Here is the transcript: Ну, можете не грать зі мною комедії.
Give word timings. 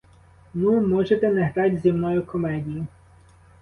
Ну, 0.55 0.81
можете 0.87 1.29
не 1.37 1.43
грать 1.51 1.79
зі 1.81 1.93
мною 1.93 2.25
комедії. 2.25 2.87